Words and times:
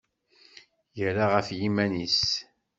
Yerra 0.97 1.25
ɣef 1.33 1.47
yiman-nnes. 1.57 2.21